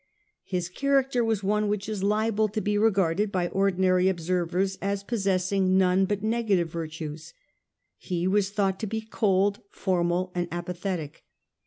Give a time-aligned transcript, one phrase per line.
[0.45, 5.77] His character was one which is liable to be regarded by ordinary observers as possessing
[5.77, 7.35] none but negative virtues.
[7.99, 11.23] He was thought to be cold, formal and apathetic.